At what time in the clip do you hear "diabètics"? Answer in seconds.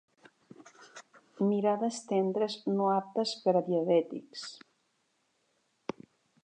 3.69-4.49